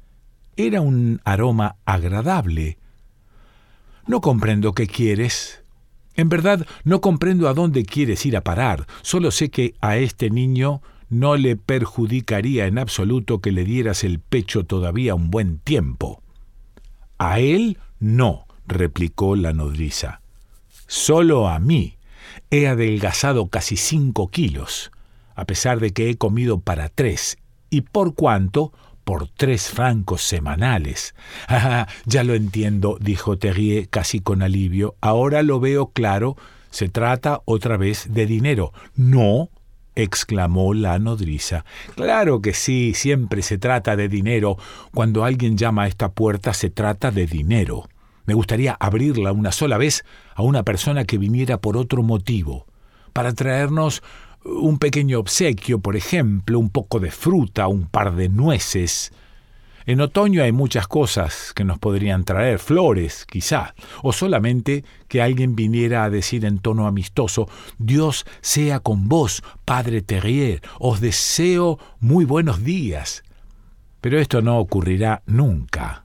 Era 0.56 0.80
un 0.80 1.20
aroma 1.24 1.76
agradable. 1.84 2.78
No 4.06 4.20
comprendo 4.20 4.72
qué 4.72 4.86
quieres. 4.86 5.62
En 6.14 6.28
verdad, 6.28 6.66
no 6.84 7.00
comprendo 7.00 7.48
a 7.48 7.54
dónde 7.54 7.84
quieres 7.84 8.24
ir 8.24 8.36
a 8.36 8.42
parar. 8.42 8.86
Solo 9.02 9.30
sé 9.30 9.50
que 9.50 9.74
a 9.80 9.96
este 9.98 10.30
niño 10.30 10.80
no 11.08 11.36
le 11.36 11.56
perjudicaría 11.56 12.66
en 12.66 12.78
absoluto 12.78 13.40
que 13.40 13.52
le 13.52 13.64
dieras 13.64 14.04
el 14.04 14.20
pecho 14.20 14.64
todavía 14.64 15.14
un 15.14 15.30
buen 15.30 15.58
tiempo. 15.58 16.22
A 17.18 17.40
él 17.40 17.78
no, 17.98 18.46
replicó 18.66 19.36
la 19.36 19.52
nodriza. 19.52 20.20
Solo 20.86 21.48
a 21.48 21.58
mí 21.58 21.96
he 22.50 22.68
adelgazado 22.68 23.48
casi 23.48 23.76
cinco 23.76 24.28
kilos, 24.28 24.92
a 25.34 25.44
pesar 25.44 25.80
de 25.80 25.92
que 25.92 26.10
he 26.10 26.16
comido 26.16 26.60
para 26.60 26.88
tres, 26.88 27.38
y 27.70 27.82
por 27.82 28.14
cuanto, 28.14 28.72
por 29.04 29.28
tres 29.28 29.68
francos 29.68 30.22
semanales. 30.22 31.14
Ah, 31.48 31.88
ya 32.04 32.24
lo 32.24 32.34
entiendo, 32.34 32.98
dijo 33.00 33.38
Terrier 33.38 33.88
casi 33.88 34.20
con 34.20 34.42
alivio. 34.42 34.96
Ahora 35.00 35.42
lo 35.42 35.60
veo 35.60 35.88
claro. 35.88 36.36
Se 36.70 36.90
trata 36.90 37.40
otra 37.46 37.78
vez 37.78 38.12
de 38.12 38.26
dinero. 38.26 38.72
No, 38.94 39.48
exclamó 40.02 40.74
la 40.74 40.98
nodriza. 40.98 41.64
Claro 41.94 42.40
que 42.40 42.54
sí, 42.54 42.92
siempre 42.94 43.42
se 43.42 43.58
trata 43.58 43.96
de 43.96 44.08
dinero. 44.08 44.56
Cuando 44.94 45.24
alguien 45.24 45.56
llama 45.56 45.82
a 45.82 45.88
esta 45.88 46.12
puerta 46.12 46.54
se 46.54 46.70
trata 46.70 47.10
de 47.10 47.26
dinero. 47.26 47.88
Me 48.24 48.34
gustaría 48.34 48.76
abrirla 48.78 49.32
una 49.32 49.52
sola 49.52 49.78
vez 49.78 50.04
a 50.34 50.42
una 50.42 50.62
persona 50.62 51.04
que 51.04 51.18
viniera 51.18 51.58
por 51.58 51.76
otro 51.76 52.02
motivo, 52.02 52.66
para 53.12 53.32
traernos 53.32 54.02
un 54.44 54.78
pequeño 54.78 55.18
obsequio, 55.18 55.80
por 55.80 55.96
ejemplo, 55.96 56.58
un 56.58 56.70
poco 56.70 57.00
de 57.00 57.10
fruta, 57.10 57.68
un 57.68 57.86
par 57.86 58.14
de 58.14 58.28
nueces. 58.28 59.12
En 59.88 60.02
otoño 60.02 60.42
hay 60.42 60.52
muchas 60.52 60.86
cosas 60.86 61.54
que 61.54 61.64
nos 61.64 61.78
podrían 61.78 62.24
traer, 62.24 62.58
flores, 62.58 63.24
quizá, 63.24 63.74
o 64.02 64.12
solamente 64.12 64.84
que 65.08 65.22
alguien 65.22 65.56
viniera 65.56 66.04
a 66.04 66.10
decir 66.10 66.44
en 66.44 66.58
tono 66.58 66.86
amistoso, 66.86 67.48
Dios 67.78 68.26
sea 68.42 68.80
con 68.80 69.08
vos, 69.08 69.42
Padre 69.64 70.02
Terrier, 70.02 70.60
os 70.78 71.00
deseo 71.00 71.78
muy 72.00 72.26
buenos 72.26 72.62
días. 72.62 73.22
Pero 74.02 74.18
esto 74.18 74.42
no 74.42 74.58
ocurrirá 74.58 75.22
nunca. 75.24 76.04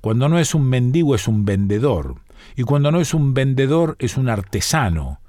Cuando 0.00 0.28
no 0.28 0.40
es 0.40 0.52
un 0.52 0.68
mendigo 0.68 1.14
es 1.14 1.28
un 1.28 1.44
vendedor, 1.44 2.16
y 2.56 2.64
cuando 2.64 2.90
no 2.90 3.00
es 3.00 3.14
un 3.14 3.32
vendedor 3.32 3.94
es 4.00 4.16
un 4.16 4.28
artesano, 4.28 5.20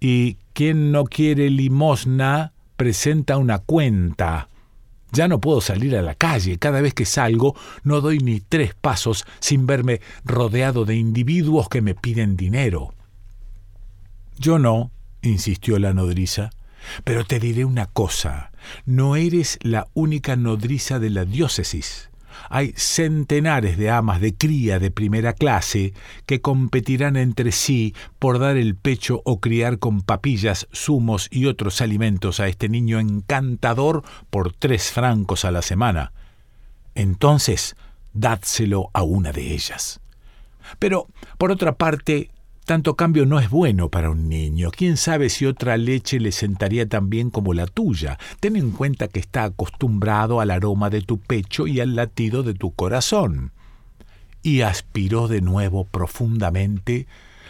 y 0.00 0.38
quien 0.54 0.90
no 0.90 1.04
quiere 1.04 1.50
limosna 1.50 2.52
presenta 2.76 3.36
una 3.36 3.60
cuenta. 3.60 4.48
Ya 5.14 5.28
no 5.28 5.40
puedo 5.40 5.60
salir 5.60 5.96
a 5.96 6.02
la 6.02 6.14
calle. 6.14 6.58
Cada 6.58 6.80
vez 6.80 6.92
que 6.92 7.04
salgo 7.04 7.54
no 7.84 8.00
doy 8.00 8.18
ni 8.18 8.40
tres 8.40 8.74
pasos 8.74 9.24
sin 9.38 9.66
verme 9.66 10.00
rodeado 10.24 10.84
de 10.84 10.96
individuos 10.96 11.68
que 11.68 11.82
me 11.82 11.94
piden 11.94 12.36
dinero. 12.36 12.94
Yo 14.38 14.58
no, 14.58 14.90
insistió 15.22 15.78
la 15.78 15.94
nodriza. 15.94 16.50
Pero 17.04 17.24
te 17.24 17.38
diré 17.38 17.64
una 17.64 17.86
cosa, 17.86 18.50
no 18.84 19.16
eres 19.16 19.58
la 19.62 19.88
única 19.94 20.36
nodriza 20.36 20.98
de 20.98 21.10
la 21.10 21.24
diócesis. 21.24 22.10
Hay 22.56 22.72
centenares 22.76 23.76
de 23.76 23.90
amas 23.90 24.20
de 24.20 24.36
cría 24.36 24.78
de 24.78 24.92
primera 24.92 25.32
clase 25.32 25.92
que 26.24 26.40
competirán 26.40 27.16
entre 27.16 27.50
sí 27.50 27.96
por 28.20 28.38
dar 28.38 28.56
el 28.56 28.76
pecho 28.76 29.22
o 29.24 29.40
criar 29.40 29.80
con 29.80 30.02
papillas, 30.02 30.68
zumos 30.72 31.26
y 31.32 31.46
otros 31.46 31.80
alimentos 31.80 32.38
a 32.38 32.46
este 32.46 32.68
niño 32.68 33.00
encantador 33.00 34.04
por 34.30 34.52
tres 34.52 34.92
francos 34.92 35.44
a 35.44 35.50
la 35.50 35.62
semana. 35.62 36.12
Entonces, 36.94 37.74
dádselo 38.12 38.88
a 38.92 39.02
una 39.02 39.32
de 39.32 39.52
ellas. 39.52 40.00
Pero, 40.78 41.08
por 41.38 41.50
otra 41.50 41.74
parte, 41.74 42.30
tanto 42.64 42.96
cambio 42.96 43.26
no 43.26 43.38
es 43.38 43.50
bueno 43.50 43.90
para 43.90 44.10
un 44.10 44.28
niño. 44.28 44.70
¿Quién 44.70 44.96
sabe 44.96 45.28
si 45.28 45.46
otra 45.46 45.76
leche 45.76 46.18
le 46.18 46.32
sentaría 46.32 46.88
tan 46.88 47.10
bien 47.10 47.30
como 47.30 47.54
la 47.54 47.66
tuya? 47.66 48.18
Ten 48.40 48.56
en 48.56 48.70
cuenta 48.70 49.08
que 49.08 49.20
está 49.20 49.44
acostumbrado 49.44 50.40
al 50.40 50.50
aroma 50.50 50.90
de 50.90 51.02
tu 51.02 51.18
pecho 51.18 51.66
y 51.66 51.80
al 51.80 51.94
latido 51.94 52.42
de 52.42 52.54
tu 52.54 52.72
corazón. 52.72 53.52
Y 54.42 54.62
aspiró 54.62 55.28
de 55.28 55.40
nuevo 55.40 55.84
profundamente 55.84 57.06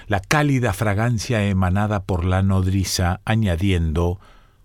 la 0.06 0.20
cálida 0.20 0.72
fragancia 0.72 1.44
emanada 1.44 2.02
por 2.02 2.24
la 2.24 2.42
nodriza, 2.42 3.20
añadiendo, 3.24 4.20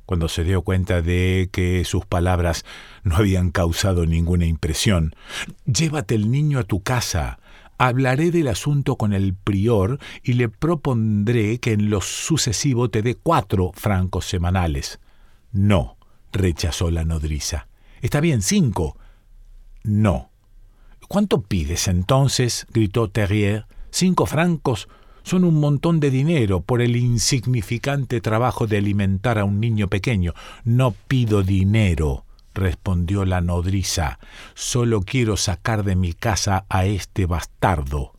cuando 0.06 0.28
se 0.28 0.44
dio 0.44 0.64
cuenta 0.64 1.02
de 1.02 1.50
que 1.52 1.86
sus 1.86 2.06
palabras 2.06 2.66
no 3.04 3.18
habían 3.18 3.52
causado 3.52 4.06
ninguna 4.06 4.46
impresión, 4.46 5.16
Llévate 5.66 6.16
el 6.16 6.32
niño 6.32 6.60
a 6.60 6.64
tu 6.64 6.82
casa, 6.82 7.39
Hablaré 7.82 8.30
del 8.30 8.50
asunto 8.50 8.98
con 8.98 9.14
el 9.14 9.34
prior 9.34 10.00
y 10.22 10.34
le 10.34 10.50
propondré 10.50 11.60
que 11.60 11.72
en 11.72 11.90
lo 11.90 12.02
sucesivo 12.02 12.90
te 12.90 13.02
dé 13.02 13.16
cuatro 13.16 13.72
francos 13.74 14.26
semanales. 14.26 15.00
No, 15.54 15.96
rechazó 16.34 16.92
la 16.92 17.06
nodriza. 17.06 17.70
Está 18.02 18.20
bien, 18.20 18.42
cinco. 18.42 18.98
No. 19.82 20.30
¿Cuánto 21.08 21.42
pides 21.42 21.88
entonces? 21.88 22.68
gritó 22.74 23.10
Terrier. 23.10 23.66
Cinco 23.92 24.26
francos 24.26 24.90
son 25.24 25.46
un 25.46 25.62
montón 25.62 26.02
de 26.02 26.12
dinero 26.12 26.60
por 26.60 26.82
el 26.82 26.98
insignificante 26.98 28.20
trabajo 28.20 28.68
de 28.68 28.78
alimentar 28.78 29.40
a 29.40 29.46
un 29.46 29.62
niño 29.62 29.88
pequeño. 29.88 30.34
No 30.66 30.92
pido 31.08 31.44
dinero 31.44 32.26
respondió 32.54 33.26
la 33.26 33.42
nodriza, 33.42 34.20
solo 34.54 35.02
quiero 35.02 35.38
sacar 35.38 35.84
de 35.84 35.96
mi 35.96 36.14
casa 36.14 36.66
a 36.70 36.86
este 36.86 37.26
bastardo. 37.26 38.14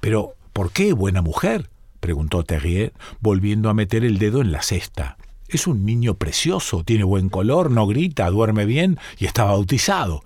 Pero, 0.00 0.34
¿por 0.52 0.70
qué, 0.70 0.92
buena 0.92 1.22
mujer? 1.22 1.70
preguntó 2.00 2.44
Terrier, 2.44 2.92
volviendo 3.20 3.70
a 3.70 3.74
meter 3.74 4.04
el 4.04 4.18
dedo 4.18 4.40
en 4.42 4.52
la 4.52 4.62
cesta. 4.62 5.16
Es 5.48 5.66
un 5.66 5.86
niño 5.86 6.14
precioso, 6.14 6.84
tiene 6.84 7.04
buen 7.04 7.28
color, 7.28 7.70
no 7.70 7.86
grita, 7.86 8.28
duerme 8.28 8.66
bien 8.66 8.98
y 9.18 9.26
está 9.26 9.44
bautizado. 9.44 10.22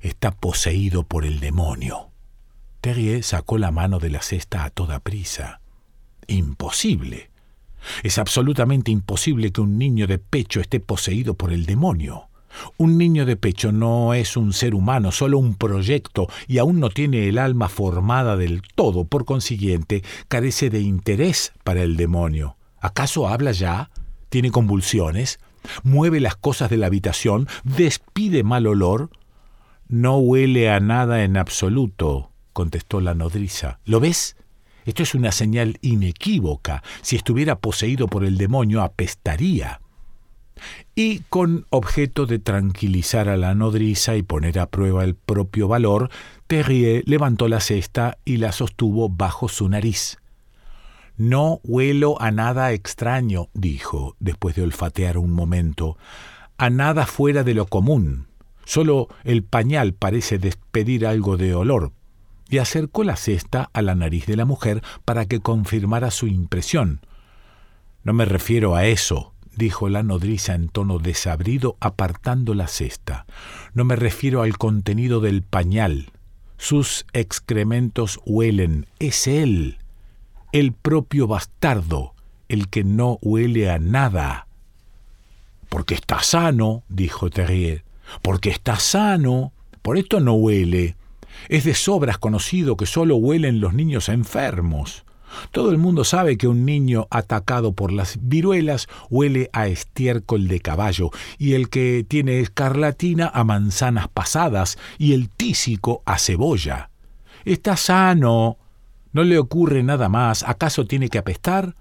Está 0.00 0.30
poseído 0.30 1.04
por 1.04 1.24
el 1.24 1.40
demonio. 1.40 2.10
Terrier 2.80 3.22
sacó 3.22 3.58
la 3.58 3.70
mano 3.70 3.98
de 3.98 4.10
la 4.10 4.22
cesta 4.22 4.64
a 4.64 4.70
toda 4.70 5.00
prisa. 5.00 5.60
Imposible. 6.26 7.30
Es 8.02 8.18
absolutamente 8.18 8.90
imposible 8.90 9.52
que 9.52 9.60
un 9.60 9.78
niño 9.78 10.06
de 10.06 10.18
pecho 10.18 10.60
esté 10.60 10.80
poseído 10.80 11.34
por 11.34 11.52
el 11.52 11.66
demonio. 11.66 12.28
Un 12.76 12.98
niño 12.98 13.26
de 13.26 13.36
pecho 13.36 13.72
no 13.72 14.14
es 14.14 14.36
un 14.36 14.52
ser 14.52 14.74
humano, 14.74 15.12
solo 15.12 15.38
un 15.38 15.54
proyecto, 15.54 16.28
y 16.46 16.58
aún 16.58 16.80
no 16.80 16.90
tiene 16.90 17.28
el 17.28 17.38
alma 17.38 17.68
formada 17.68 18.36
del 18.36 18.62
todo, 18.74 19.04
por 19.04 19.24
consiguiente, 19.24 20.02
carece 20.28 20.70
de 20.70 20.80
interés 20.80 21.52
para 21.64 21.82
el 21.82 21.96
demonio. 21.96 22.56
¿Acaso 22.80 23.28
habla 23.28 23.52
ya? 23.52 23.90
¿Tiene 24.28 24.50
convulsiones? 24.50 25.40
¿Mueve 25.82 26.20
las 26.20 26.36
cosas 26.36 26.70
de 26.70 26.76
la 26.76 26.86
habitación? 26.86 27.48
¿Despide 27.64 28.42
mal 28.42 28.66
olor? 28.66 29.10
No 29.88 30.18
huele 30.18 30.70
a 30.70 30.80
nada 30.80 31.24
en 31.24 31.36
absoluto, 31.36 32.30
contestó 32.52 33.00
la 33.00 33.14
nodriza. 33.14 33.78
¿Lo 33.84 34.00
ves? 34.00 34.36
Esto 34.84 35.02
es 35.02 35.14
una 35.14 35.32
señal 35.32 35.78
inequívoca. 35.80 36.82
Si 37.02 37.16
estuviera 37.16 37.58
poseído 37.58 38.06
por 38.06 38.24
el 38.24 38.38
demonio, 38.38 38.82
apestaría 38.82 39.80
y 40.94 41.20
con 41.28 41.66
objeto 41.70 42.26
de 42.26 42.38
tranquilizar 42.38 43.28
a 43.28 43.36
la 43.36 43.54
nodriza 43.54 44.16
y 44.16 44.22
poner 44.22 44.58
a 44.58 44.66
prueba 44.66 45.04
el 45.04 45.14
propio 45.14 45.68
valor, 45.68 46.10
Terrier 46.46 47.02
levantó 47.06 47.48
la 47.48 47.60
cesta 47.60 48.18
y 48.24 48.38
la 48.38 48.52
sostuvo 48.52 49.08
bajo 49.08 49.48
su 49.48 49.68
nariz. 49.68 50.18
No 51.16 51.60
huelo 51.64 52.20
a 52.20 52.30
nada 52.30 52.72
extraño, 52.72 53.48
dijo, 53.54 54.16
después 54.20 54.54
de 54.54 54.62
olfatear 54.62 55.16
un 55.16 55.32
momento, 55.32 55.96
a 56.58 56.70
nada 56.70 57.06
fuera 57.06 57.42
de 57.42 57.54
lo 57.54 57.66
común. 57.66 58.26
Solo 58.64 59.08
el 59.24 59.42
pañal 59.42 59.94
parece 59.94 60.38
despedir 60.38 61.06
algo 61.06 61.36
de 61.36 61.54
olor. 61.54 61.92
Y 62.48 62.58
acercó 62.58 63.02
la 63.02 63.16
cesta 63.16 63.70
a 63.72 63.82
la 63.82 63.94
nariz 63.94 64.26
de 64.26 64.36
la 64.36 64.44
mujer 64.44 64.82
para 65.04 65.26
que 65.26 65.40
confirmara 65.40 66.10
su 66.10 66.26
impresión. 66.26 67.00
No 68.04 68.12
me 68.12 68.24
refiero 68.24 68.76
a 68.76 68.86
eso, 68.86 69.32
dijo 69.56 69.88
la 69.88 70.02
nodriza 70.02 70.54
en 70.54 70.68
tono 70.68 70.98
desabrido, 70.98 71.76
apartando 71.80 72.54
la 72.54 72.68
cesta. 72.68 73.26
No 73.74 73.84
me 73.84 73.96
refiero 73.96 74.42
al 74.42 74.58
contenido 74.58 75.20
del 75.20 75.42
pañal. 75.42 76.10
Sus 76.58 77.06
excrementos 77.12 78.20
huelen. 78.24 78.86
Es 78.98 79.26
él, 79.26 79.78
el 80.52 80.72
propio 80.72 81.26
bastardo, 81.26 82.14
el 82.48 82.68
que 82.68 82.84
no 82.84 83.18
huele 83.22 83.70
a 83.70 83.78
nada. 83.78 84.46
Porque 85.68 85.94
está 85.94 86.22
sano, 86.22 86.84
dijo 86.88 87.30
Terrier. 87.30 87.84
Porque 88.22 88.50
está 88.50 88.78
sano. 88.78 89.52
Por 89.82 89.98
esto 89.98 90.20
no 90.20 90.34
huele. 90.34 90.96
Es 91.48 91.64
de 91.64 91.74
sobras 91.74 92.18
conocido 92.18 92.76
que 92.76 92.86
solo 92.86 93.16
huelen 93.16 93.60
los 93.60 93.74
niños 93.74 94.08
enfermos. 94.08 95.04
Todo 95.50 95.70
el 95.70 95.78
mundo 95.78 96.04
sabe 96.04 96.36
que 96.36 96.48
un 96.48 96.64
niño 96.64 97.06
atacado 97.10 97.72
por 97.72 97.92
las 97.92 98.18
viruelas 98.20 98.88
huele 99.10 99.50
a 99.52 99.66
estiércol 99.66 100.48
de 100.48 100.60
caballo, 100.60 101.10
y 101.38 101.54
el 101.54 101.68
que 101.68 102.04
tiene 102.06 102.40
escarlatina 102.40 103.30
a 103.32 103.44
manzanas 103.44 104.08
pasadas, 104.08 104.78
y 104.98 105.12
el 105.12 105.28
tísico 105.28 106.02
a 106.04 106.18
cebolla. 106.18 106.90
Está 107.44 107.76
sano. 107.76 108.58
¿No 109.12 109.22
le 109.24 109.38
ocurre 109.38 109.82
nada 109.82 110.08
más? 110.08 110.42
¿Acaso 110.42 110.86
tiene 110.86 111.08
que 111.08 111.18
apestar? 111.18 111.74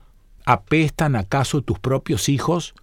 ¿Apestan 0.45 1.15
acaso 1.15 1.61
tus 1.63 1.79
propios 1.79 2.29
hijos? 2.29 2.75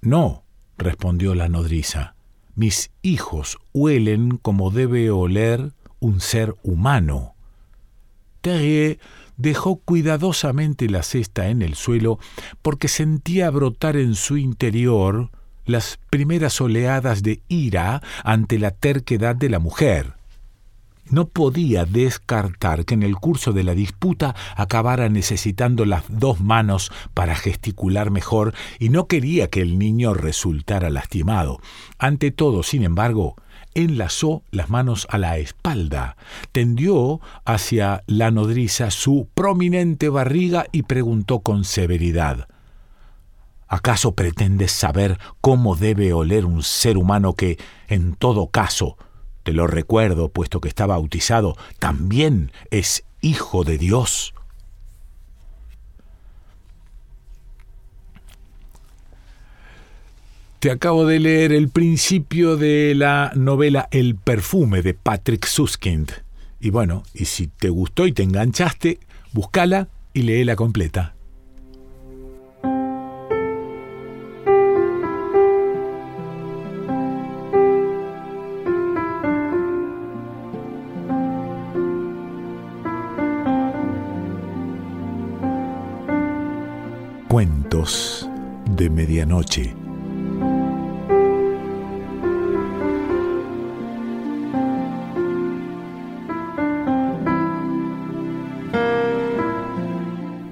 No, 0.00 0.44
respondió 0.78 1.34
la 1.34 1.48
nodriza. 1.48 2.14
Mis 2.54 2.90
hijos 3.02 3.58
huelen 3.72 4.38
como 4.38 4.70
debe 4.70 5.10
oler 5.10 5.72
un 6.00 6.20
ser 6.20 6.54
humano. 6.62 7.34
Terrier 8.40 8.98
dejó 9.36 9.76
cuidadosamente 9.76 10.88
la 10.88 11.02
cesta 11.02 11.48
en 11.48 11.62
el 11.62 11.74
suelo 11.74 12.18
porque 12.62 12.88
sentía 12.88 13.50
brotar 13.50 13.96
en 13.96 14.14
su 14.14 14.36
interior 14.36 15.30
las 15.64 15.98
primeras 16.10 16.60
oleadas 16.60 17.22
de 17.22 17.42
ira 17.48 18.02
ante 18.24 18.58
la 18.58 18.72
terquedad 18.72 19.36
de 19.36 19.48
la 19.48 19.58
mujer. 19.58 20.14
No 21.10 21.28
podía 21.28 21.84
descartar 21.84 22.84
que 22.84 22.94
en 22.94 23.02
el 23.02 23.16
curso 23.16 23.52
de 23.52 23.64
la 23.64 23.74
disputa 23.74 24.34
acabara 24.56 25.08
necesitando 25.08 25.84
las 25.84 26.04
dos 26.08 26.40
manos 26.40 26.90
para 27.12 27.34
gesticular 27.34 28.10
mejor 28.10 28.54
y 28.78 28.88
no 28.88 29.06
quería 29.08 29.48
que 29.48 29.60
el 29.60 29.78
niño 29.78 30.14
resultara 30.14 30.90
lastimado. 30.90 31.60
Ante 31.98 32.30
todo, 32.30 32.62
sin 32.62 32.82
embargo, 32.82 33.36
enlazó 33.74 34.42
las 34.50 34.70
manos 34.70 35.06
a 35.10 35.18
la 35.18 35.38
espalda, 35.38 36.16
tendió 36.52 37.20
hacia 37.44 38.02
la 38.06 38.30
nodriza 38.30 38.90
su 38.90 39.28
prominente 39.34 40.08
barriga 40.08 40.66
y 40.72 40.82
preguntó 40.82 41.40
con 41.40 41.64
severidad 41.64 42.48
¿Acaso 43.72 44.14
pretendes 44.14 44.70
saber 44.70 45.18
cómo 45.40 45.76
debe 45.76 46.12
oler 46.12 46.44
un 46.44 46.62
ser 46.62 46.98
humano 46.98 47.32
que, 47.32 47.56
en 47.88 48.12
todo 48.12 48.48
caso, 48.48 48.98
te 49.44 49.54
lo 49.54 49.66
recuerdo, 49.66 50.28
puesto 50.28 50.60
que 50.60 50.68
está 50.68 50.84
bautizado, 50.84 51.56
también 51.78 52.52
es 52.70 53.04
hijo 53.22 53.64
de 53.64 53.78
Dios? 53.78 54.34
Te 60.62 60.70
acabo 60.70 61.06
de 61.06 61.18
leer 61.18 61.50
el 61.50 61.70
principio 61.70 62.56
de 62.56 62.94
la 62.94 63.32
novela 63.34 63.88
El 63.90 64.14
perfume 64.14 64.80
de 64.80 64.94
Patrick 64.94 65.44
Suskind. 65.44 66.12
Y 66.60 66.70
bueno, 66.70 67.02
y 67.12 67.24
si 67.24 67.48
te 67.48 67.68
gustó 67.68 68.06
y 68.06 68.12
te 68.12 68.22
enganchaste, 68.22 69.00
búscala 69.32 69.88
y 70.14 70.22
léela 70.22 70.54
completa. 70.54 71.16
Cuentos 87.26 88.30
de 88.70 88.90
Medianoche. 88.90 89.81